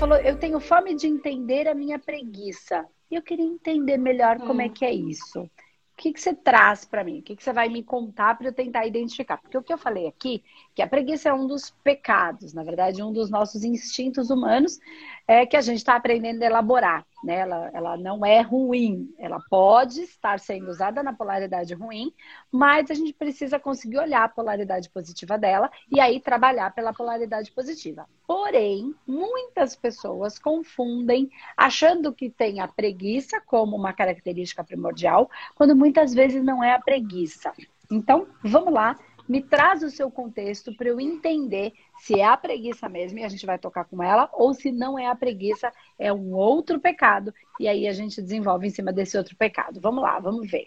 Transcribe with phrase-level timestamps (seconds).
[0.00, 2.86] falou, eu tenho fome de entender a minha preguiça.
[3.10, 4.46] E eu queria entender melhor hum.
[4.46, 5.42] como é que é isso.
[5.42, 5.50] O
[6.02, 7.18] que, que você traz para mim?
[7.18, 9.36] O que, que você vai me contar para eu tentar identificar?
[9.36, 10.42] Porque o que eu falei aqui,
[10.74, 14.78] que a preguiça é um dos pecados, na verdade, um dos nossos instintos humanos,
[15.30, 17.06] é que a gente está aprendendo a elaborar.
[17.22, 17.36] Né?
[17.36, 22.12] Ela, ela não é ruim, ela pode estar sendo usada na polaridade ruim,
[22.50, 27.52] mas a gente precisa conseguir olhar a polaridade positiva dela e aí trabalhar pela polaridade
[27.52, 28.08] positiva.
[28.26, 36.12] Porém, muitas pessoas confundem achando que tem a preguiça como uma característica primordial, quando muitas
[36.12, 37.52] vezes não é a preguiça.
[37.88, 38.98] Então, vamos lá
[39.30, 43.28] me traz o seu contexto para eu entender se é a preguiça mesmo e a
[43.28, 47.32] gente vai tocar com ela, ou se não é a preguiça, é um outro pecado,
[47.60, 49.80] e aí a gente desenvolve em cima desse outro pecado.
[49.80, 50.66] Vamos lá, vamos ver.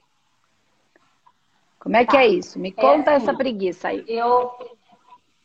[1.77, 2.23] Como é que tá.
[2.23, 2.57] é isso?
[2.57, 4.05] Me conta é assim, essa preguiça aí.
[4.07, 4.53] Eu,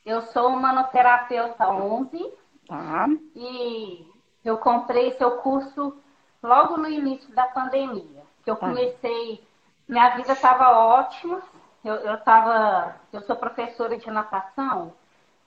[0.07, 2.25] eu sou manoterapeuta 11.
[2.69, 3.09] Tá.
[3.35, 4.07] E
[4.45, 5.97] eu comprei seu curso
[6.41, 8.23] logo no início da pandemia.
[8.45, 8.69] Que eu tá.
[8.69, 9.43] comecei,
[9.89, 11.43] minha vida estava ótima,
[11.85, 14.93] eu, eu, tava, eu sou professora de natação,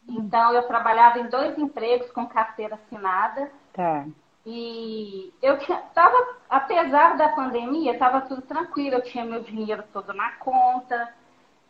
[0.08, 3.52] então eu trabalhava em dois empregos com carteira assinada.
[3.73, 4.06] Tá.
[4.46, 6.18] E eu tinha, tava,
[6.50, 11.14] apesar da pandemia, estava tudo tranquilo, eu tinha meu dinheiro todo na conta,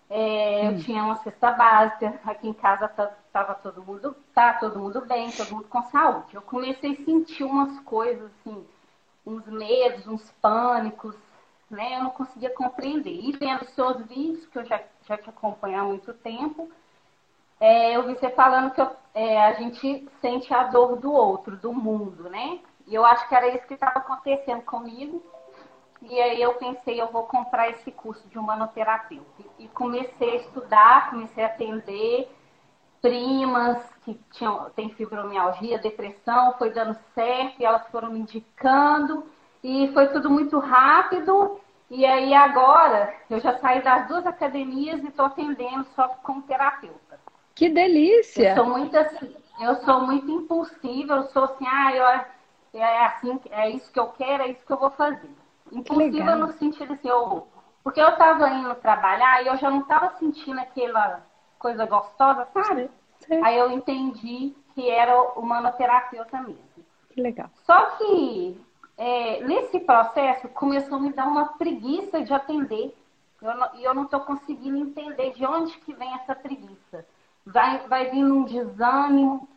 [0.09, 0.72] é, hum.
[0.72, 2.88] eu tinha uma cesta básica, aqui em casa
[3.34, 6.34] tava todo mundo, tá todo mundo bem, todo mundo com saúde.
[6.34, 8.66] Eu comecei a sentir umas coisas assim,
[9.25, 11.16] uns medos, uns pânicos,
[11.72, 11.97] né?
[11.97, 13.11] Eu não conseguia compreender.
[13.11, 16.69] E vendo seus vídeos, que eu já, já te acompanho há muito tempo,
[17.59, 21.55] é, eu vi você falando que eu, é, a gente sente a dor do outro,
[21.55, 22.59] do mundo, né?
[22.88, 25.23] E eu acho que era isso que estava acontecendo comigo.
[26.02, 29.44] E aí eu pensei, eu vou comprar esse curso de humanoterapeuta.
[29.59, 32.30] E comecei a estudar, comecei a atender
[33.00, 39.25] primas que tinham, têm fibromialgia, depressão, foi dando certo, e elas foram me indicando.
[39.63, 41.60] E foi tudo muito rápido.
[41.91, 47.19] E aí agora eu já saí das duas academias e estou atendendo só como terapeuta.
[47.53, 48.52] Que delícia!
[48.52, 52.06] Eu sou muito assim, eu sou muito impulsiva, eu sou assim, ah, eu,
[52.79, 55.29] é assim, é isso que eu quero, é isso que eu vou fazer.
[55.69, 57.46] Impulsiva no sentido assim, eu,
[57.84, 61.22] porque eu estava indo trabalhar e eu já não estava sentindo aquela
[61.59, 62.90] coisa gostosa, sabe?
[63.19, 63.44] Sim.
[63.44, 66.85] Aí eu entendi que era humanoterapeuta mesmo.
[67.09, 67.50] Que legal.
[67.66, 68.58] Só que
[69.01, 72.95] é, nesse processo começou a me dar uma preguiça de atender.
[73.73, 77.03] E eu não estou conseguindo entender de onde que vem essa preguiça.
[77.44, 79.50] Vai, vai vindo um desânimo,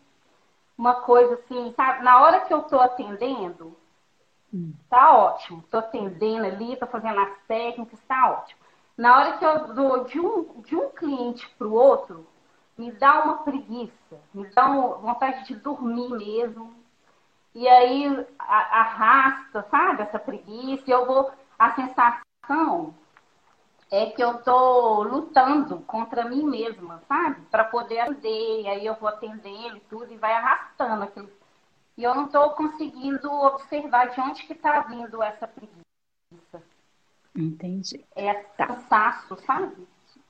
[0.79, 2.03] uma coisa assim, sabe?
[2.03, 3.77] Na hora que eu estou atendendo,
[4.53, 4.73] hum.
[4.89, 5.59] tá ótimo.
[5.59, 8.61] Estou atendendo ali, estou fazendo as técnicas, tá ótimo.
[8.97, 12.27] Na hora que eu dou de um, de um cliente para o outro,
[12.79, 16.73] me dá uma preguiça, me dá uma vontade de dormir mesmo,
[17.55, 21.31] e aí arrasta, sabe, essa preguiça, e eu vou.
[21.59, 22.95] A sensação
[23.91, 27.41] é que eu tô lutando contra mim mesma, sabe?
[27.51, 31.31] Para poder atender, e aí eu vou atendendo e tudo, e vai arrastando aquilo.
[31.97, 36.63] E eu não estou conseguindo observar de onde que está vindo essa preguiça.
[37.37, 38.05] Entendi.
[38.17, 38.67] É tá.
[38.67, 39.87] cansaço, sabe?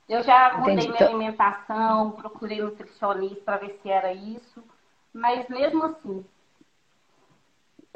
[0.07, 0.87] Eu já mudei Entendi.
[0.89, 1.07] minha então...
[1.07, 4.63] alimentação, procurei nutricionista para ver se era isso,
[5.11, 6.23] mas mesmo assim,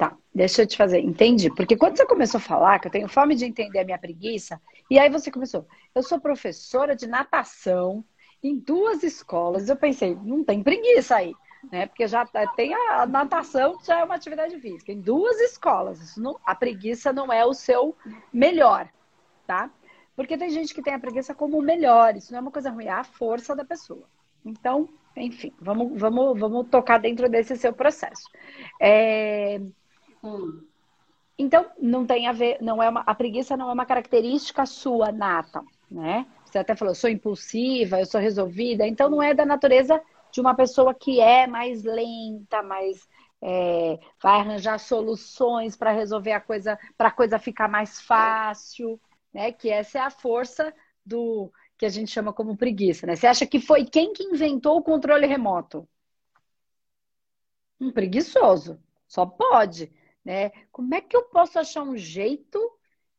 [0.00, 1.00] Tá, deixa eu te fazer.
[1.00, 1.54] Entendi.
[1.54, 4.58] Porque quando você começou a falar que eu tenho fome de entender a minha preguiça,
[4.90, 8.02] e aí você começou, eu sou professora de natação
[8.42, 11.34] em duas escolas, eu pensei, não tem preguiça aí,
[11.70, 11.86] né?
[11.86, 16.16] Porque já tá, tem a natação, que já é uma atividade física, em duas escolas.
[16.16, 17.94] Não, a preguiça não é o seu
[18.32, 18.88] melhor,
[19.46, 19.70] tá?
[20.16, 22.70] Porque tem gente que tem a preguiça como o melhor, isso não é uma coisa
[22.70, 24.08] ruim, é a força da pessoa.
[24.46, 28.24] Então, enfim, vamos, vamos, vamos tocar dentro desse seu processo.
[28.80, 29.60] É,
[30.22, 30.66] Hum.
[31.38, 35.10] Então, não tem a ver, não é uma, a preguiça não é uma característica sua
[35.10, 36.26] nata, né?
[36.44, 40.54] Você até falou, sou impulsiva, eu sou resolvida, então não é da natureza de uma
[40.54, 43.08] pessoa que é mais lenta, mais
[43.40, 49.00] é, vai arranjar soluções para resolver a coisa, para a coisa ficar mais fácil,
[49.32, 49.50] né?
[49.50, 50.74] Que essa é a força
[51.04, 53.16] do que a gente chama como preguiça, né?
[53.16, 55.88] Você acha que foi quem que inventou o controle remoto?
[57.80, 58.78] Um preguiçoso,
[59.08, 59.90] só pode.
[60.24, 60.50] Né?
[60.70, 62.58] Como é que eu posso achar um jeito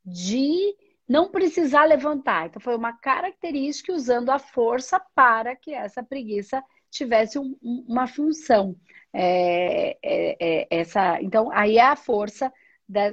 [0.06, 0.76] de
[1.08, 2.48] não precisar levantar?
[2.48, 8.76] Então, foi uma característica usando a força para que essa preguiça tivesse um, uma função.
[9.14, 12.52] É, é, é, essa, então, aí é a força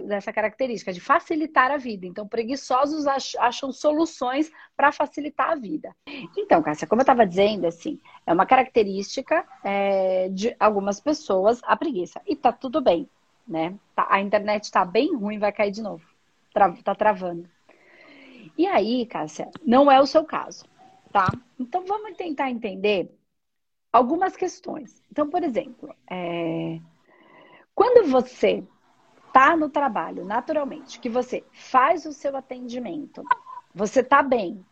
[0.06, 2.04] dessa característica, de facilitar a vida.
[2.04, 3.06] Então, preguiçosos
[3.38, 5.94] acham soluções para facilitar a vida.
[6.36, 11.76] Então, Cássia, como eu estava dizendo, assim, é uma característica é, de algumas pessoas a
[11.76, 12.20] preguiça.
[12.26, 13.08] E tá tudo bem,
[13.48, 13.74] né?
[13.94, 16.04] Tá, a internet está bem ruim, vai cair de novo.
[16.52, 17.48] Tá travando.
[18.56, 20.64] E aí, Cássia, não é o seu caso,
[21.12, 21.32] tá?
[21.58, 23.10] Então, vamos tentar entender
[23.92, 25.02] algumas questões.
[25.10, 26.80] Então, por exemplo, é...
[27.74, 28.64] quando você
[29.28, 33.22] está no trabalho, naturalmente, que você faz o seu atendimento,
[33.74, 34.64] você está bem,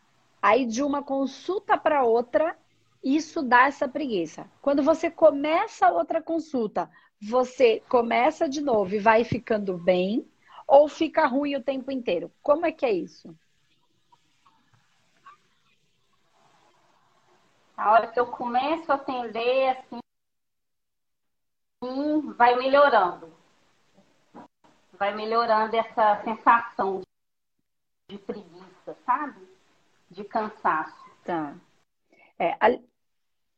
[0.42, 2.56] aí de uma consulta para outra,
[3.02, 4.50] isso dá essa preguiça.
[4.60, 6.90] Quando você começa outra consulta,
[7.20, 10.28] você começa de novo e vai ficando bem,
[10.66, 12.30] ou fica ruim o tempo inteiro?
[12.42, 13.34] Como é que é isso?
[17.76, 20.00] A hora que eu começo a atender, assim,
[22.36, 23.32] vai melhorando.
[24.92, 27.02] Vai melhorando essa sensação
[28.08, 29.46] de preguiça, sabe?
[30.10, 31.04] De cansaço.
[31.22, 31.54] Tá.
[32.38, 32.78] É, a,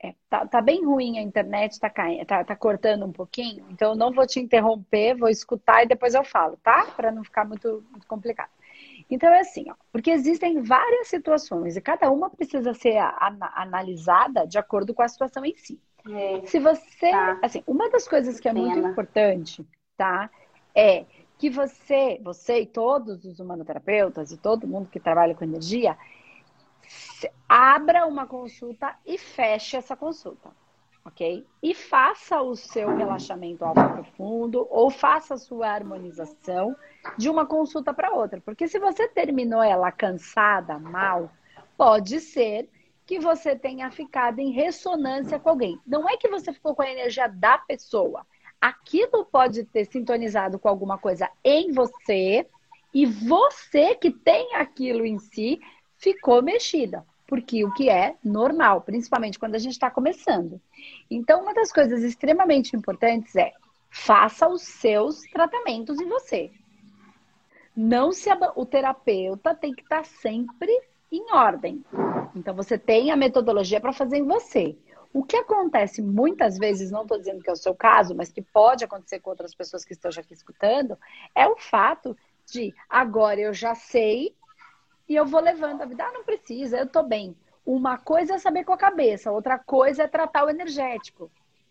[0.00, 3.91] é, tá, tá, bem ruim a internet, tá, caindo, tá, tá cortando um pouquinho, então
[3.91, 6.87] eu não vou te interromper, vou escutar e depois eu falo, tá?
[6.97, 8.50] Para não ficar muito, muito complicado.
[9.11, 12.97] Então é assim, ó, porque existem várias situações e cada uma precisa ser
[13.55, 15.81] analisada de acordo com a situação em si.
[16.09, 17.39] É, Se você, tá.
[17.43, 19.67] assim, uma das coisas que é muito importante,
[19.97, 20.31] tá,
[20.75, 21.05] é
[21.39, 25.97] que você, você e todos os humanoterapeutas e todo mundo que trabalha com energia,
[27.49, 30.50] abra uma consulta e feche essa consulta
[31.08, 31.44] ok?
[31.62, 36.76] E faça o seu relaxamento alto profundo ou faça a sua harmonização
[37.17, 38.40] de uma consulta para outra.
[38.40, 41.31] Porque se você terminou ela cansada, mal,
[41.76, 42.69] pode ser
[43.06, 45.81] que você tenha ficado em ressonância com alguém.
[45.87, 48.26] Não é que você ficou com a energia da pessoa.
[48.61, 52.46] Aquilo pode ter sintonizado com alguma coisa em você
[52.93, 55.61] e você que tem aquilo em si
[55.99, 60.59] ficou mexida porque o que é normal, principalmente quando a gente está começando.
[61.11, 63.53] Então, uma das coisas extremamente importantes é
[63.91, 66.50] faça os seus tratamentos em você.
[67.77, 70.73] Não se o terapeuta tem que estar tá sempre
[71.12, 71.85] em ordem.
[72.35, 74.75] Então, você tem a metodologia para fazer em você.
[75.12, 78.41] O que acontece muitas vezes, não estou dizendo que é o seu caso, mas que
[78.41, 80.97] pode acontecer com outras pessoas que estão aqui escutando,
[81.35, 82.17] é o fato
[82.50, 84.35] de agora eu já sei
[85.09, 86.05] e eu vou levando a vida.
[86.05, 87.35] Ah, não precisa, eu tô bem.
[87.65, 91.31] Uma coisa é saber com a cabeça, outra coisa é tratar o energético.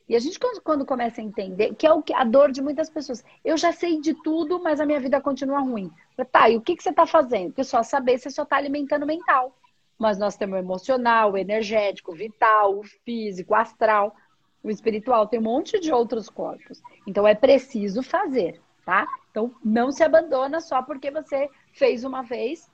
[0.10, 2.89] E a gente, quando começa a entender, que é o que, a dor de muitas
[2.89, 5.92] pessoas, eu já sei de tudo, mas a minha vida continua ruim.
[6.31, 7.48] Tá, e o que, que você está fazendo?
[7.48, 9.54] Porque só saber, você só está alimentando o mental.
[10.00, 14.16] Mas nós temos o emocional, o energético, o vital, o físico, o astral,
[14.63, 16.81] o espiritual, tem um monte de outros corpos.
[17.06, 19.06] Então é preciso fazer, tá?
[19.31, 22.69] Então não se abandona só porque você fez uma vez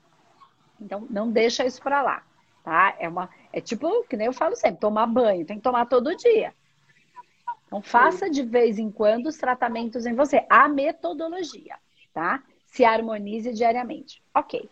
[0.84, 2.22] então, não deixa isso para lá,
[2.62, 2.94] tá?
[2.98, 6.14] É, uma, é tipo, que nem eu falo sempre, tomar banho, tem que tomar todo
[6.14, 6.52] dia.
[7.66, 10.46] Então, faça de vez em quando os tratamentos em você.
[10.48, 11.76] A metodologia,
[12.12, 12.42] tá?
[12.66, 14.22] Se harmonize diariamente.
[14.34, 14.68] Ok.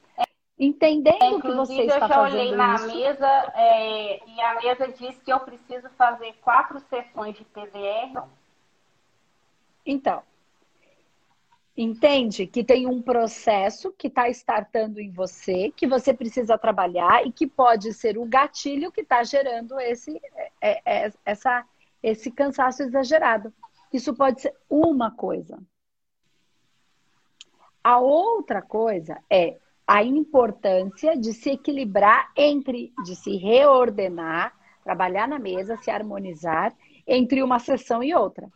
[0.59, 2.57] Entendendo o que você está fazendo eu já olhei isso...
[2.57, 8.23] na mesa é, e a mesa diz que eu preciso fazer quatro sessões de PDR.
[9.85, 10.23] Então,
[11.75, 17.33] Entende que tem um processo que está startando em você, que você precisa trabalhar e
[17.33, 20.21] que pode ser o gatilho que está gerando esse,
[20.61, 21.65] é, é, essa,
[22.03, 23.53] esse cansaço exagerado.
[23.91, 25.59] Isso pode ser uma coisa.
[27.83, 35.39] A outra coisa é a importância de se equilibrar entre, de se reordenar, trabalhar na
[35.39, 36.77] mesa, se harmonizar
[37.07, 38.51] entre uma sessão e outra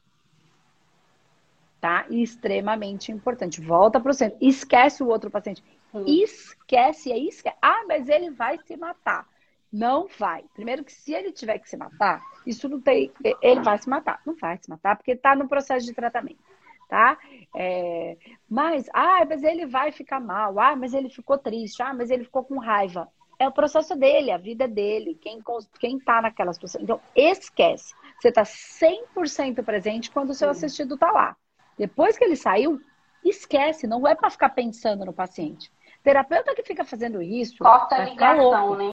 [1.87, 2.05] tá?
[2.11, 3.61] extremamente importante.
[3.61, 4.37] Volta para o centro.
[4.41, 5.63] Esquece o outro paciente.
[5.95, 6.03] Hum.
[6.05, 7.57] Esquece, é esquece.
[7.63, 9.25] Ah, mas ele vai se matar.
[9.73, 10.45] Não vai.
[10.53, 13.13] Primeiro que se ele tiver que se matar, isso não tem.
[13.41, 14.21] Ele vai se matar.
[14.27, 16.43] Não vai se matar, porque está no processo de tratamento.
[16.89, 17.19] Tá?
[17.55, 18.17] É,
[18.49, 20.59] mas, ah, mas ele vai ficar mal.
[20.59, 21.83] Ah, mas ele ficou triste.
[21.83, 23.09] Ah, mas ele ficou com raiva.
[23.39, 25.41] É o processo dele, a vida dele, quem,
[25.79, 26.81] quem tá naquela situação.
[26.81, 27.95] Então, esquece.
[28.19, 31.37] Você está 100% presente quando o seu assistido está lá.
[31.77, 32.81] Depois que ele saiu,
[33.25, 35.71] esquece, não é para ficar pensando no paciente.
[36.03, 37.59] terapeuta que fica fazendo isso.
[37.59, 38.91] Corta a ligação, né?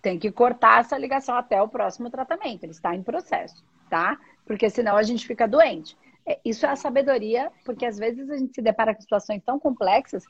[0.00, 2.64] Tem que cortar essa ligação até o próximo tratamento.
[2.64, 4.18] Ele está em processo, tá?
[4.44, 5.96] Porque senão a gente fica doente.
[6.26, 9.60] É, isso é a sabedoria, porque às vezes a gente se depara com situações tão
[9.60, 10.24] complexas,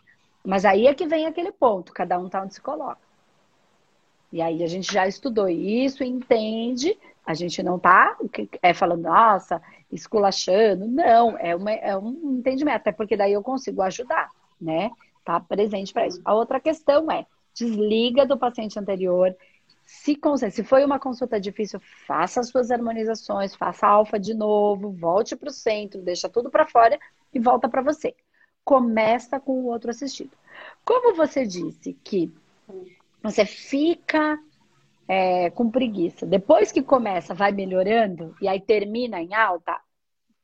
[0.45, 3.01] mas aí é que vem aquele ponto, cada um tá onde se coloca.
[4.33, 8.17] E aí a gente já estudou isso, entende A gente não tá
[8.63, 10.87] é, falando, nossa, esculachando.
[10.87, 14.91] Não, é, uma, é um entendimento, até porque daí eu consigo ajudar, né?
[15.25, 16.21] Tá presente para isso.
[16.25, 19.37] A outra questão é, desliga do paciente anterior,
[19.85, 20.19] se,
[20.51, 25.51] se foi uma consulta difícil, faça as suas harmonizações, faça alfa de novo, volte para
[25.51, 26.99] o centro, deixa tudo para fora
[27.33, 28.15] e volta para você.
[28.65, 30.33] Começa com o outro assistido.
[30.85, 32.33] Como você disse que
[33.23, 34.39] você fica
[35.07, 39.79] é, com preguiça, depois que começa, vai melhorando e aí termina em alta,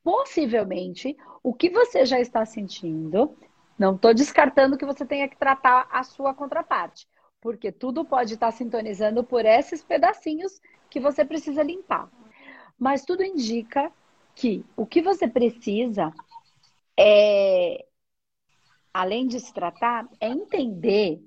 [0.02, 3.36] possivelmente o que você já está sentindo,
[3.78, 7.06] não estou descartando que você tenha que tratar a sua contraparte,
[7.40, 12.08] porque tudo pode estar sintonizando por esses pedacinhos que você precisa limpar.
[12.78, 13.92] Mas tudo indica
[14.34, 16.12] que o que você precisa
[16.98, 17.84] é,
[18.92, 21.20] além de se tratar, é entender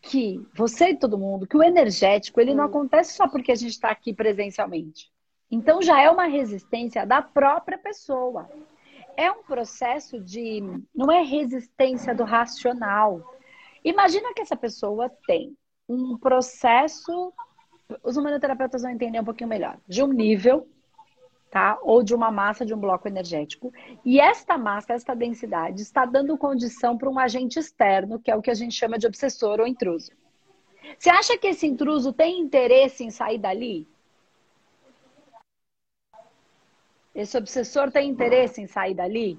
[0.00, 2.68] que você e todo mundo, que o energético, ele não hum.
[2.68, 5.10] acontece só porque a gente está aqui presencialmente.
[5.50, 8.48] Então já é uma resistência da própria pessoa.
[9.16, 10.62] É um processo de.
[10.94, 13.20] Não é resistência do racional.
[13.84, 15.56] Imagina que essa pessoa tem
[15.88, 17.32] um processo.
[18.04, 19.78] Os humanoterapeutas vão entender um pouquinho melhor.
[19.88, 20.68] De um nível
[21.50, 21.78] tá?
[21.82, 23.72] Ou de uma massa de um bloco energético.
[24.04, 28.40] E esta massa, esta densidade, está dando condição para um agente externo, que é o
[28.40, 30.12] que a gente chama de obsessor ou intruso.
[30.98, 33.86] Você acha que esse intruso tem interesse em sair dali?
[37.14, 39.38] Esse obsessor tem interesse em sair dali?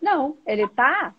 [0.00, 1.14] Não, ele está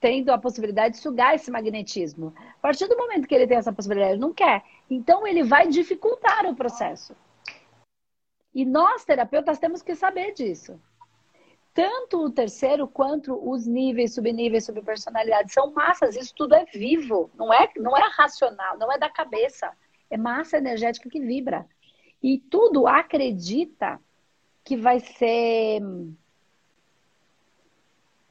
[0.00, 2.32] tendo a possibilidade de sugar esse magnetismo.
[2.38, 4.64] A partir do momento que ele tem essa possibilidade, ele não quer.
[4.88, 7.14] Então ele vai dificultar o processo.
[8.54, 10.78] E nós, terapeutas, temos que saber disso.
[11.74, 16.16] Tanto o terceiro quanto os níveis, subníveis, subpersonalidade são massas.
[16.16, 19.72] Isso tudo é vivo, não é, não é racional, não é da cabeça.
[20.10, 21.66] É massa energética que vibra.
[22.22, 23.98] E tudo acredita
[24.62, 25.80] que vai ser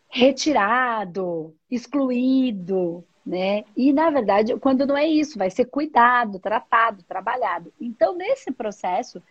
[0.07, 3.63] retirado, excluído, né?
[3.75, 7.73] E na verdade, quando não é isso, vai ser cuidado, tratado, trabalhado.
[7.79, 9.21] Então, nesse processo,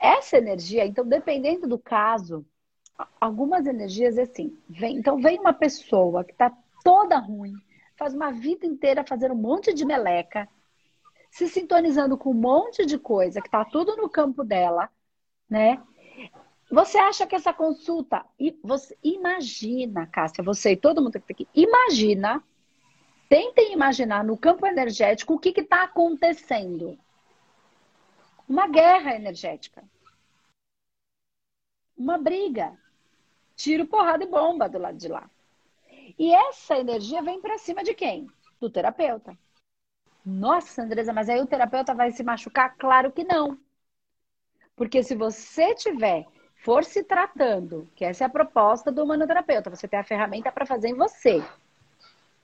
[0.00, 2.44] essa energia, então, dependendo do caso,
[3.20, 4.56] algumas energias é assim.
[4.68, 6.52] Vem, então, vem uma pessoa que está
[6.84, 7.54] toda ruim,
[7.96, 10.48] faz uma vida inteira fazendo um monte de meleca,
[11.30, 14.90] se sintonizando com um monte de coisa que está tudo no campo dela,
[15.48, 15.82] né?
[16.70, 18.24] Você acha que essa consulta.
[18.38, 22.42] E você imagina, Cássia, você e todo mundo que está aqui, imagina,
[23.28, 26.98] tentem imaginar no campo energético o que está acontecendo
[28.48, 29.82] uma guerra energética.
[31.96, 32.76] Uma briga.
[33.54, 35.30] Tiro, porrada e bomba do lado de lá.
[36.18, 38.28] E essa energia vem para cima de quem?
[38.60, 39.36] Do terapeuta.
[40.24, 42.76] Nossa, Andresa, mas aí o terapeuta vai se machucar?
[42.76, 43.58] Claro que não.
[44.76, 46.26] Porque se você tiver,
[46.64, 50.66] for se tratando, que essa é a proposta do humanoterapeuta, você tem a ferramenta para
[50.66, 51.44] fazer em você.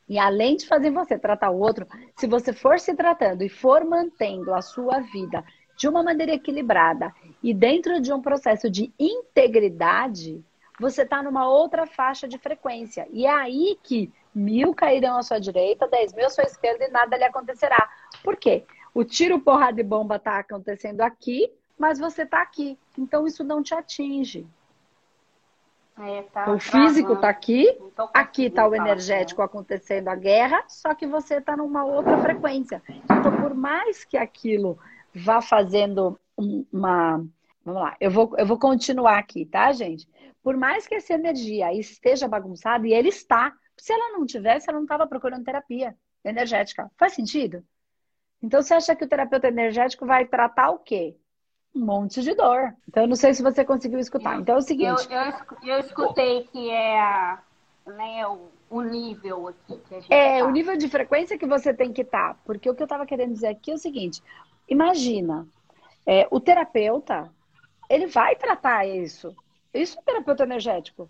[0.09, 1.87] E além de fazer você tratar o outro,
[2.17, 5.45] se você for se tratando e for mantendo a sua vida
[5.79, 10.45] de uma maneira equilibrada e dentro de um processo de integridade,
[10.79, 13.07] você está numa outra faixa de frequência.
[13.13, 16.91] E é aí que mil cairão à sua direita, dez mil à sua esquerda e
[16.91, 17.89] nada lhe acontecerá.
[18.25, 18.65] Por quê?
[18.93, 22.77] O tiro, porrada e bomba está acontecendo aqui, mas você está aqui.
[22.99, 24.45] Então isso não te atinge.
[26.01, 27.77] É, tá o físico está aqui,
[28.15, 32.83] aqui está o energético acontecendo a guerra, só que você está numa outra frequência.
[33.05, 34.79] Então, por mais que aquilo
[35.15, 37.25] vá fazendo uma.
[37.65, 40.09] Vamos lá, eu vou, eu vou continuar aqui, tá, gente?
[40.43, 44.79] Por mais que essa energia esteja bagunçada, e ele está, se ela não tivesse, ela
[44.79, 46.91] não estava procurando terapia energética.
[46.97, 47.63] Faz sentido?
[48.43, 51.17] Então, você acha que o terapeuta energético vai tratar o quê?
[51.75, 52.73] Um monte de dor.
[52.89, 54.41] Então, eu não sei se você conseguiu escutar.
[54.41, 55.07] Então, é o seguinte.
[55.11, 57.43] Eu, eu, eu escutei que é a,
[57.87, 60.47] né, o, o nível aqui que a gente É, tá.
[60.47, 62.35] o nível de frequência que você tem que estar.
[62.35, 62.41] Tá.
[62.45, 64.23] Porque o que eu estava querendo dizer aqui é o seguinte:
[64.69, 65.47] Imagina,
[66.07, 67.31] é, o terapeuta,
[67.89, 69.35] ele vai tratar isso.
[69.73, 71.09] Isso é terapeuta energético.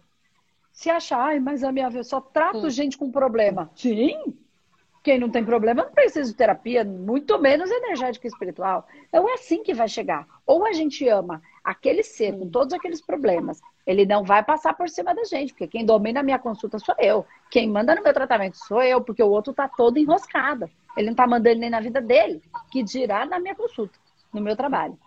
[0.73, 2.71] Se achar, ai, mas a minha eu só trato Sim.
[2.71, 3.71] gente com problema.
[3.75, 4.37] Sim,
[5.03, 8.87] quem não tem problema não precisa de terapia, muito menos energética e espiritual.
[9.09, 10.27] Então é assim que vai chegar.
[10.47, 14.89] Ou a gente ama aquele ser com todos aqueles problemas, ele não vai passar por
[14.89, 17.27] cima da gente, porque quem domina a minha consulta sou eu.
[17.51, 20.71] Quem manda no meu tratamento sou eu, porque o outro está todo enroscado.
[20.97, 23.99] Ele não está mandando nem na vida dele, que dirá na minha consulta,
[24.33, 24.99] no meu trabalho.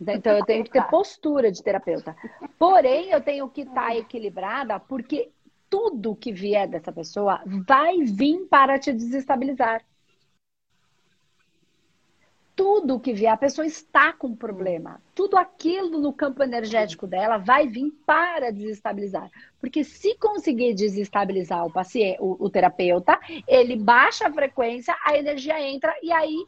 [0.00, 2.16] Então eu tenho que ter postura de terapeuta.
[2.58, 5.30] Porém, eu tenho que estar tá equilibrada, porque
[5.70, 9.84] tudo que vier dessa pessoa vai vir para te desestabilizar.
[12.58, 15.00] Tudo que vier, a pessoa está com problema.
[15.14, 19.30] Tudo aquilo no campo energético dela vai vir para desestabilizar.
[19.60, 25.60] Porque se conseguir desestabilizar o paciente, o, o terapeuta, ele baixa a frequência, a energia
[25.62, 26.44] entra e aí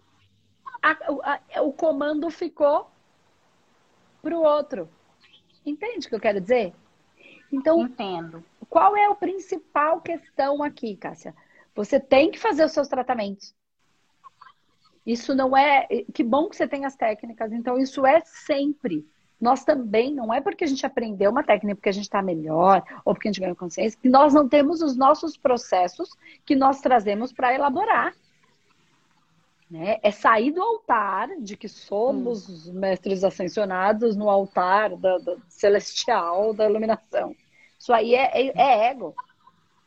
[0.83, 2.91] a, a, o comando ficou
[4.21, 4.89] para o outro.
[5.65, 6.73] Entende o que eu quero dizer?
[7.53, 8.45] Então, Entendo.
[8.69, 11.33] qual é a principal questão aqui, Cássia?
[11.73, 13.55] Você tem que fazer os seus tratamentos.
[15.11, 15.89] Isso não é.
[16.15, 17.53] Que bom que você tem as técnicas.
[17.53, 19.05] Então, isso é sempre.
[19.41, 22.85] Nós também, não é porque a gente aprendeu uma técnica, porque a gente está melhor,
[23.05, 26.11] ou porque a gente ganhou consciência, que nós não temos os nossos processos
[26.47, 28.15] que nós trazemos para elaborar.
[29.69, 29.99] Né?
[30.01, 32.75] É sair do altar de que somos hum.
[32.75, 37.35] mestres ascensionados no altar da, da, celestial da iluminação.
[37.77, 39.13] Isso aí é, é, é ego.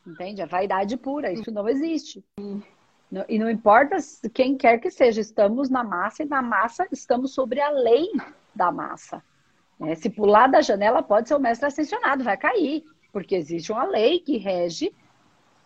[0.06, 0.42] Entende?
[0.42, 1.32] É vaidade pura.
[1.32, 2.22] Isso não existe.
[2.38, 2.60] Hum.
[3.28, 3.96] E não importa
[4.32, 8.10] quem quer que seja, estamos na massa e na massa estamos sobre a lei
[8.54, 9.22] da massa.
[9.80, 13.84] É, se pular da janela, pode ser o mestre ascensionado, vai cair, porque existe uma
[13.84, 14.94] lei que rege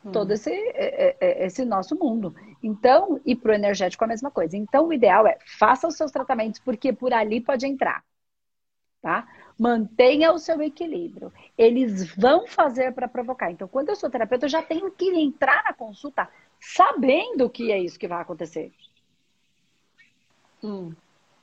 [0.05, 0.13] hum.
[0.13, 2.35] todo esse, é, é, esse nosso mundo.
[2.63, 4.57] Então, e para o energético a mesma coisa.
[4.57, 8.03] Então, o ideal é faça os seus tratamentos, porque por ali pode entrar.
[9.01, 9.29] Tá?
[9.57, 11.33] Mantenha o seu equilíbrio.
[11.57, 13.51] Eles vão fazer para provocar.
[13.51, 16.29] Então, quando eu sou terapeuta, eu já tenho que entrar na consulta
[16.61, 18.73] sabendo que é isso que vai acontecer.
[20.63, 20.95] Hum.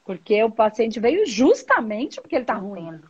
[0.04, 3.02] Porque o paciente veio justamente porque ele está ruim.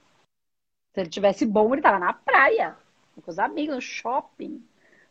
[0.94, 2.78] Se ele tivesse bom, ele estava na praia,
[3.22, 4.64] com os amigos, no shopping,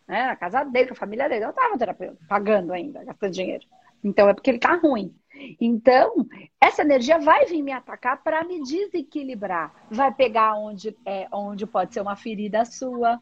[0.09, 0.27] né?
[0.27, 1.45] na casa dele, com a família dele.
[1.45, 3.67] Eu estava terapeuta, pagando ainda, gastando dinheiro.
[4.03, 5.15] Então é porque ele está ruim.
[5.61, 6.27] Então,
[6.61, 9.75] essa energia vai vir me atacar para me desequilibrar.
[9.91, 13.21] Vai pegar onde, é, onde pode ser uma ferida sua,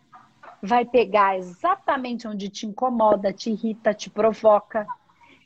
[0.62, 4.86] vai pegar exatamente onde te incomoda, te irrita, te provoca.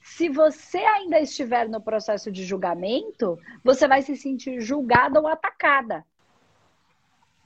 [0.03, 6.05] Se você ainda estiver no processo de julgamento, você vai se sentir julgada ou atacada.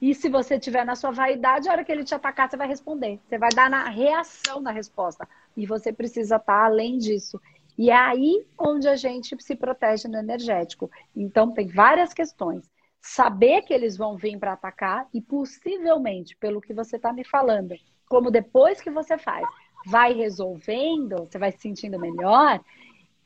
[0.03, 2.67] E se você estiver na sua vaidade, a hora que ele te atacar, você vai
[2.67, 3.21] responder.
[3.29, 5.29] Você vai dar na reação na resposta.
[5.57, 7.41] E você precisa estar além disso.
[7.79, 10.91] E é aí onde a gente se protege no energético.
[11.15, 12.69] Então, tem várias questões
[13.01, 17.75] saber que eles vão vir para atacar e possivelmente, pelo que você está me falando,
[18.09, 19.47] como depois que você faz,
[19.87, 22.61] vai resolvendo, você vai se sentindo melhor,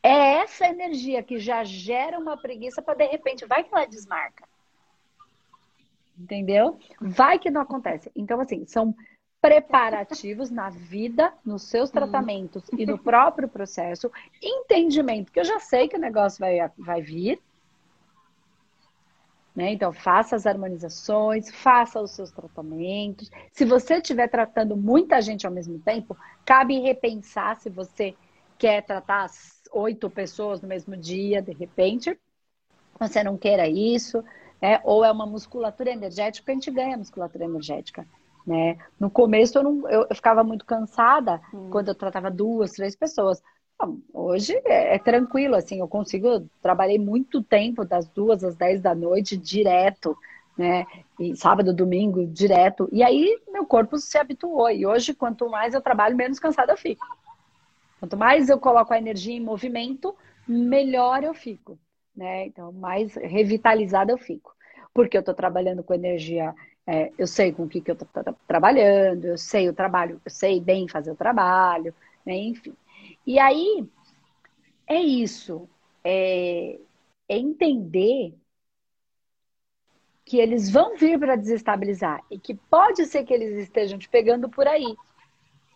[0.03, 4.47] é essa energia que já gera uma preguiça para de repente vai que ela desmarca.
[6.17, 6.79] Entendeu?
[7.01, 8.11] Vai que não acontece.
[8.15, 8.95] Então, assim, são
[9.41, 11.95] preparativos na vida, nos seus uhum.
[11.95, 12.77] tratamentos hum.
[12.79, 14.11] e no próprio processo,
[14.43, 17.39] entendimento que eu já sei que o negócio vai, vai vir,
[19.55, 19.73] né?
[19.73, 23.31] Então, faça as harmonizações, faça os seus tratamentos.
[23.53, 28.15] Se você estiver tratando muita gente ao mesmo tempo, cabe repensar se você
[28.59, 29.31] quer tratar
[29.73, 32.19] oito pessoas no mesmo dia, de repente.
[32.99, 34.25] Você não queira isso,
[34.61, 34.81] né?
[34.83, 38.07] ou é uma musculatura energética, a gente ganha musculatura energética.
[38.47, 38.77] Né?
[38.99, 41.71] No começo eu, não, eu, eu ficava muito cansada hum.
[41.71, 43.43] quando eu tratava duas, três pessoas.
[44.13, 48.95] Hoje é, é, tranquilo, assim, eu consigo, trabalhei muito tempo, das duas às dez da
[48.95, 50.17] noite, direto,
[50.57, 50.87] né?
[51.19, 52.89] E sábado, domingo, direto.
[52.93, 54.71] E aí meu corpo se habituou.
[54.71, 57.05] E hoje, quanto mais eu trabalho, menos cansada eu fico.
[57.99, 60.15] Quanto mais eu coloco a energia em movimento,
[60.47, 61.79] melhor eu fico,
[62.17, 62.47] né?
[62.47, 64.55] Então, mais revitalizada eu fico.
[64.93, 66.55] Porque eu estou trabalhando com energia,
[66.87, 68.09] é, eu sei com o que, que eu estou
[68.47, 71.93] trabalhando, eu sei o trabalho, eu sei bem fazer o trabalho,
[72.25, 72.37] né?
[72.37, 72.75] Enfim.
[73.27, 73.89] E aí,
[74.87, 75.69] é isso.
[76.03, 76.79] É,
[77.29, 78.35] é entender
[80.25, 84.49] que eles vão vir para desestabilizar e que pode ser que eles estejam te pegando
[84.49, 84.97] por aí.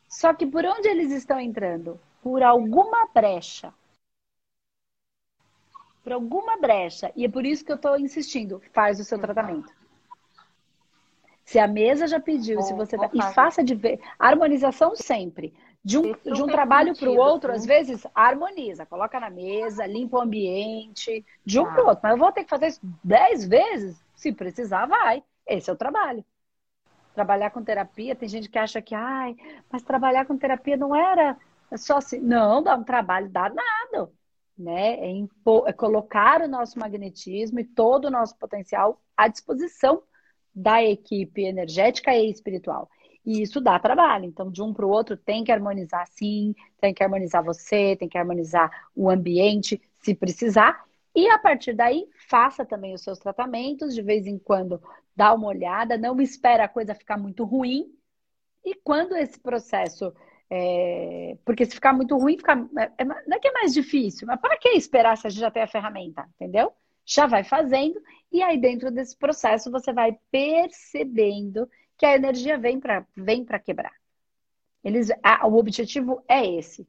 [0.08, 2.00] Só que por onde eles estão entrando?
[2.22, 3.72] Por alguma brecha.
[6.02, 7.12] Por alguma brecha.
[7.14, 8.62] E é por isso que eu estou insistindo.
[8.72, 9.70] Faz o seu tratamento.
[11.44, 13.10] Se a mesa já pediu, se você tá...
[13.12, 14.00] E faça de ver.
[14.18, 15.52] Harmonização sempre.
[15.84, 20.18] De um, de um trabalho para o outro, às vezes, harmoniza, coloca na mesa, limpa
[20.18, 21.72] o ambiente, de um tá.
[21.72, 22.00] para o outro.
[22.02, 24.02] Mas eu vou ter que fazer isso dez vezes?
[24.14, 25.22] Se precisar, vai.
[25.46, 26.24] Esse é o trabalho.
[27.14, 29.36] Trabalhar com terapia, tem gente que acha que, ai,
[29.70, 31.36] mas trabalhar com terapia não era
[31.76, 32.18] só assim.
[32.18, 34.12] Não, dá um trabalho danado.
[34.56, 34.94] Né?
[34.96, 40.02] É, impor, é colocar o nosso magnetismo e todo o nosso potencial à disposição
[40.52, 42.90] da equipe energética e espiritual.
[43.28, 44.24] E isso dá trabalho.
[44.24, 48.08] Então, de um para o outro, tem que harmonizar sim, tem que harmonizar você, tem
[48.08, 50.72] que harmonizar o ambiente, se precisar.
[51.14, 54.80] E a partir daí, faça também os seus tratamentos, de vez em quando
[55.14, 57.86] dá uma olhada, não espera a coisa ficar muito ruim.
[58.64, 60.12] E quando esse processo
[60.50, 64.26] É, porque se ficar muito ruim, fica, é, é, não é que é mais difícil,
[64.26, 66.72] mas para que esperar se a gente já tem a ferramenta, entendeu?
[67.04, 68.00] Já vai fazendo,
[68.32, 73.92] e aí dentro desse processo você vai percebendo que a energia vem para vem quebrar.
[74.84, 76.86] Eles, a, o objetivo é esse,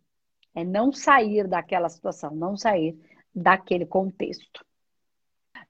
[0.53, 2.95] é não sair daquela situação, não sair
[3.33, 4.63] daquele contexto.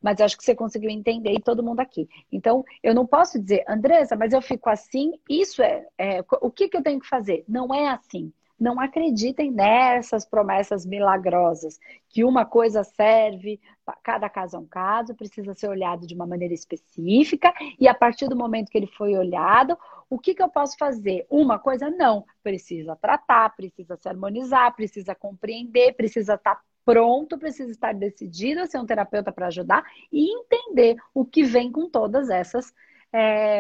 [0.02, 2.08] Mas acho que você conseguiu entender e todo mundo aqui.
[2.32, 6.70] Então, eu não posso dizer, Andressa, mas eu fico assim, isso é, é o que,
[6.70, 7.44] que eu tenho que fazer?
[7.48, 8.32] Não é assim.
[8.60, 13.60] Não acreditem nessas promessas milagrosas, que uma coisa serve,
[14.04, 18.28] cada caso é um caso, precisa ser olhado de uma maneira específica, e a partir
[18.28, 19.78] do momento que ele foi olhado,
[20.10, 21.26] o que, que eu posso fazer?
[21.30, 22.26] Uma coisa, não.
[22.42, 28.80] Precisa tratar, precisa se harmonizar, precisa compreender, precisa estar pronto, precisa estar decidido a ser
[28.80, 32.74] um terapeuta para ajudar e entender o que vem com todas essas,
[33.14, 33.60] é,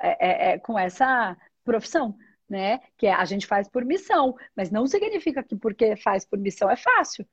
[0.00, 2.16] é, é, com essa profissão
[2.48, 2.80] né?
[2.96, 6.70] Que é, a gente faz por missão, mas não significa que porque faz por missão
[6.70, 7.26] é fácil.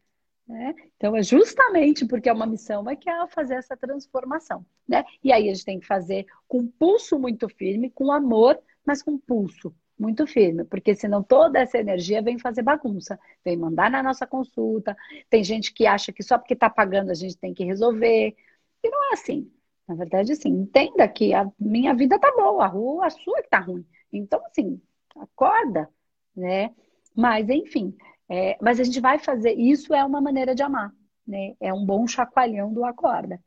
[0.48, 0.76] Né?
[0.96, 4.66] Então, é justamente porque é uma missão é que é fazer essa transformação.
[4.88, 5.04] Né?
[5.24, 9.18] E aí a gente tem que fazer com pulso muito firme, com amor, mas com
[9.18, 14.28] pulso muito firme, porque senão toda essa energia vem fazer bagunça, vem mandar na nossa
[14.28, 14.96] consulta.
[15.30, 18.36] Tem gente que acha que só porque está pagando a gente tem que resolver.
[18.84, 19.52] E não é assim.
[19.88, 23.50] Na verdade, assim, entenda que a minha vida tá boa, a rua, a sua que
[23.50, 23.86] tá ruim.
[24.12, 24.82] Então, assim,
[25.16, 25.90] acorda,
[26.36, 26.74] né?
[27.16, 27.96] Mas, enfim,
[28.30, 30.92] é, mas a gente vai fazer, isso é uma maneira de amar,
[31.28, 31.56] né?
[31.60, 33.40] É um bom chacoalhão do acorda.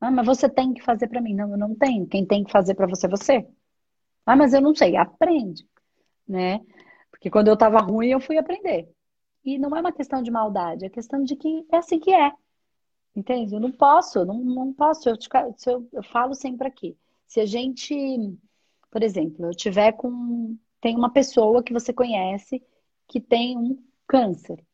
[0.00, 1.34] Ah, mas você tem que fazer para mim.
[1.34, 2.06] Não, eu não tenho.
[2.06, 3.48] Quem tem que fazer para você é você.
[4.26, 4.96] Ah, mas eu não sei.
[4.96, 5.66] Aprende,
[6.28, 6.60] né?
[7.10, 8.88] Porque quando eu estava ruim, eu fui aprender.
[9.44, 12.32] E não é uma questão de maldade, é questão de que é assim que é.
[13.14, 13.54] Entende?
[13.54, 15.08] Eu não posso, não, não posso.
[15.08, 15.16] Eu,
[15.66, 16.96] eu, eu falo sempre aqui.
[17.26, 17.94] Se a gente
[18.96, 20.56] por exemplo, eu tiver com.
[20.80, 22.64] Tem uma pessoa que você conhece
[23.06, 24.64] que tem um câncer.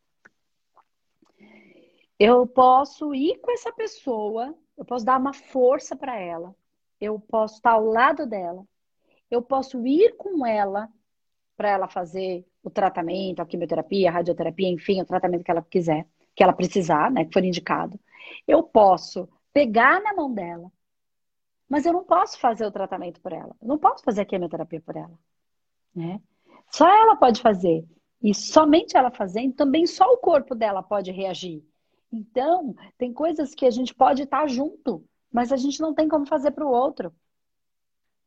[2.17, 6.55] Eu posso ir com essa pessoa, eu posso dar uma força para ela,
[7.01, 8.65] eu posso estar ao lado dela,
[9.29, 10.89] eu posso ir com ela
[11.57, 16.07] para ela fazer o tratamento, a quimioterapia, a radioterapia, enfim, o tratamento que ela quiser,
[16.33, 17.99] que ela precisar, né, que for indicado.
[18.47, 20.71] Eu posso pegar na mão dela,
[21.73, 23.57] mas eu não posso fazer o tratamento por ela.
[23.63, 25.19] Eu não posso fazer a quimioterapia por ela.
[25.97, 26.21] Né?
[26.71, 27.89] Só ela pode fazer.
[28.23, 31.65] E somente ela fazendo, também só o corpo dela pode reagir.
[32.13, 36.27] Então, tem coisas que a gente pode estar junto, mas a gente não tem como
[36.27, 37.11] fazer para o outro.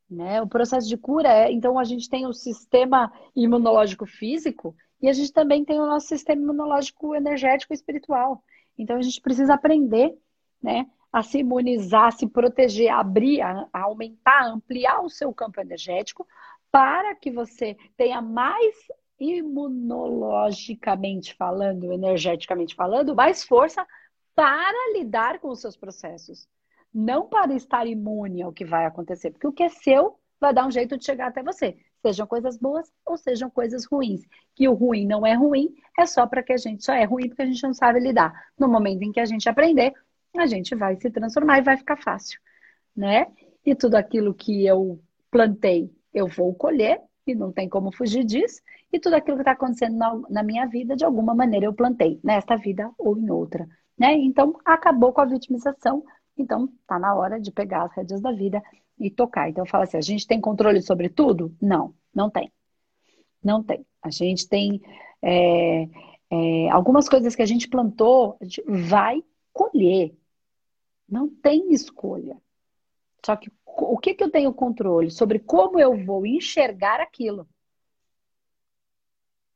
[0.09, 0.41] Né?
[0.41, 5.13] O processo de cura é, então a gente tem o sistema imunológico físico e a
[5.13, 8.43] gente também tem o nosso sistema imunológico energético e espiritual.
[8.75, 10.17] Então a gente precisa aprender,
[10.63, 16.27] né, a se imunizar, se proteger, abrir, a, aumentar, ampliar o seu campo energético
[16.69, 18.75] para que você tenha mais
[19.17, 23.87] imunologicamente falando, energeticamente falando, mais força
[24.35, 26.49] para lidar com os seus processos.
[26.93, 30.67] Não para estar imune ao que vai acontecer, porque o que é seu vai dar
[30.67, 31.77] um jeito de chegar até você.
[32.01, 34.27] Sejam coisas boas ou sejam coisas ruins.
[34.53, 37.29] Que o ruim não é ruim, é só para que a gente só é ruim
[37.29, 38.33] porque a gente não sabe lidar.
[38.59, 39.93] No momento em que a gente aprender,
[40.39, 42.39] a gente vai se transformar e vai ficar fácil,
[42.95, 43.27] né?
[43.65, 44.99] E tudo aquilo que eu
[45.31, 48.61] plantei, eu vou colher, e não tem como fugir disso.
[48.91, 52.19] E tudo aquilo que está acontecendo na, na, minha vida, de alguma maneira eu plantei,
[52.23, 53.67] nesta vida ou em outra,
[53.97, 54.13] né?
[54.13, 56.03] Então, acabou com a vitimização.
[56.37, 58.61] Então, tá na hora de pegar as rédeas da vida
[58.99, 59.49] e tocar.
[59.49, 61.53] Então, eu falo assim: a gente tem controle sobre tudo?
[61.61, 62.51] Não, não tem.
[63.43, 63.85] Não tem.
[64.01, 64.81] A gente tem
[65.21, 65.87] é,
[66.29, 70.13] é, algumas coisas que a gente plantou, a gente vai colher.
[71.07, 72.41] Não tem escolha.
[73.25, 75.11] Só que o que, que eu tenho controle?
[75.11, 77.47] Sobre como eu vou enxergar aquilo.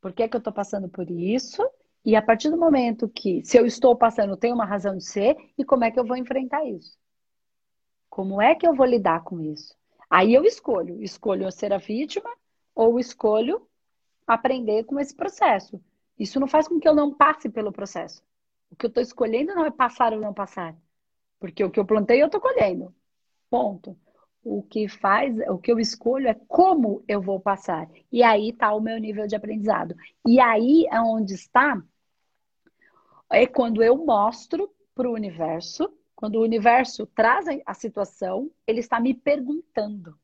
[0.01, 1.67] Por que, que eu estou passando por isso?
[2.03, 5.35] E a partir do momento que, se eu estou passando, tem uma razão de ser,
[5.57, 6.97] e como é que eu vou enfrentar isso?
[8.09, 9.75] Como é que eu vou lidar com isso?
[10.09, 11.01] Aí eu escolho.
[11.03, 12.29] Escolho ser a vítima
[12.73, 13.67] ou escolho
[14.25, 15.81] aprender com esse processo.
[16.17, 18.23] Isso não faz com que eu não passe pelo processo.
[18.71, 20.75] O que eu estou escolhendo não é passar ou não passar.
[21.39, 22.93] Porque o que eu plantei eu estou colhendo.
[23.49, 23.97] Ponto.
[24.43, 27.89] O que faz, o que eu escolho é como eu vou passar.
[28.11, 29.95] E aí está o meu nível de aprendizado.
[30.25, 31.81] E aí é onde está
[33.31, 38.99] é quando eu mostro para o universo, quando o universo traz a situação, ele está
[38.99, 40.17] me perguntando.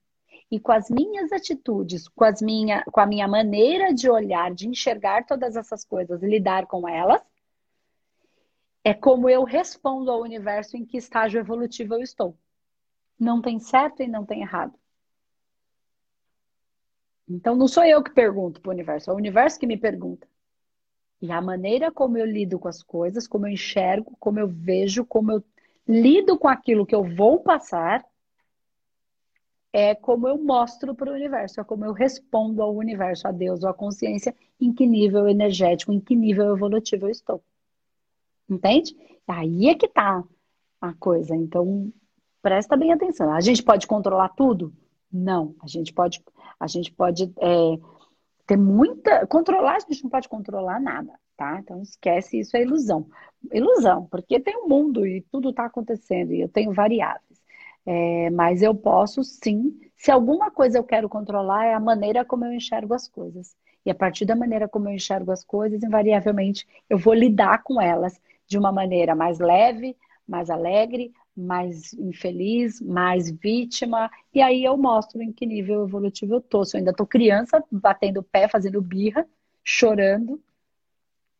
[0.52, 4.68] E com as minhas atitudes, com, as minha, com a minha maneira de olhar, de
[4.68, 7.22] enxergar todas essas coisas, lidar com elas,
[8.86, 12.38] é como eu respondo ao universo em que estágio evolutivo eu estou.
[13.20, 14.78] Não tem certo e não tem errado.
[17.28, 20.28] Então não sou eu que pergunto para o universo, é o universo que me pergunta.
[21.20, 25.04] E a maneira como eu lido com as coisas, como eu enxergo, como eu vejo,
[25.04, 25.44] como eu
[25.88, 28.06] lido com aquilo que eu vou passar,
[29.74, 33.64] é como eu mostro para o universo, é como eu respondo ao universo, a Deus
[33.64, 37.44] ou à consciência, em que nível energético, em que nível evolutivo eu estou.
[38.50, 38.96] Entende?
[39.28, 40.24] Aí é que tá
[40.80, 41.36] a coisa.
[41.36, 41.92] Então,
[42.42, 43.32] presta bem atenção.
[43.32, 44.74] A gente pode controlar tudo?
[45.12, 45.56] Não.
[45.62, 46.24] A gente pode,
[46.60, 47.78] a gente pode é,
[48.46, 49.26] ter muita.
[49.28, 51.60] Controlar, a gente não pode controlar nada, tá?
[51.60, 53.08] Então esquece, isso é ilusão.
[53.52, 57.24] Ilusão, porque tem um mundo e tudo está acontecendo, e eu tenho variáveis.
[57.86, 62.46] É, mas eu posso sim, se alguma coisa eu quero controlar, é a maneira como
[62.46, 63.56] eu enxergo as coisas.
[63.86, 67.80] E a partir da maneira como eu enxergo as coisas, invariavelmente eu vou lidar com
[67.80, 69.96] elas de uma maneira mais leve,
[70.28, 74.10] mais alegre, mais infeliz, mais vítima.
[74.34, 76.64] E aí eu mostro em que nível evolutivo eu tô.
[76.64, 79.28] Se eu ainda tô criança, batendo pé, fazendo birra,
[79.64, 80.42] chorando,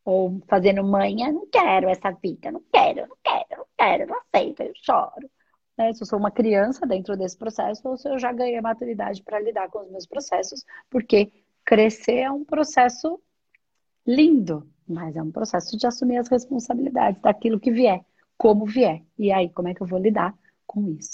[0.04, 4.62] ou fazendo manha, não quero essa vida, não quero, não quero, não quero, não aceito,
[4.62, 5.30] eu choro
[5.78, 9.22] né, se eu sou uma criança dentro desse processo ou se eu já ganhei maturidade
[9.24, 11.32] para lidar com os meus processos, porque
[11.64, 13.20] crescer é um processo
[14.06, 18.04] lindo, mas é um processo de assumir as responsabilidades daquilo que vier,
[18.38, 19.04] como vier.
[19.18, 20.34] E aí, como é que eu vou lidar
[20.66, 21.14] com isso?